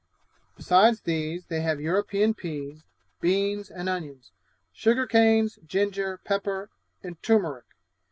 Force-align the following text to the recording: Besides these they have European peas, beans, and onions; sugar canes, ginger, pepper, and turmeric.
Besides 0.57 1.01
these 1.01 1.45
they 1.45 1.61
have 1.61 1.79
European 1.79 2.33
peas, 2.33 2.81
beans, 3.19 3.69
and 3.69 3.87
onions; 3.87 4.31
sugar 4.73 5.05
canes, 5.05 5.59
ginger, 5.67 6.17
pepper, 6.23 6.71
and 7.03 7.21
turmeric. 7.21 7.65